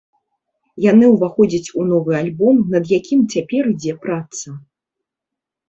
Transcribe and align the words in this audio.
Яны 0.91 1.05
ўваходзяць 1.15 1.73
у 1.83 1.85
новы 1.91 2.11
альбом, 2.21 2.57
над 2.77 2.83
якім 2.97 3.19
цяпер 3.37 3.71
ідзе 3.75 3.93
праца. 4.07 4.59